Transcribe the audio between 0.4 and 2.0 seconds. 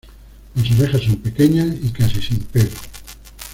Las orejas son pequeñas y